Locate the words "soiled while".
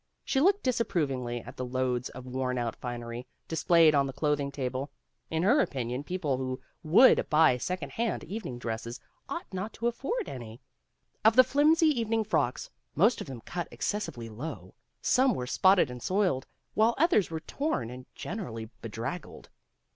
16.01-16.95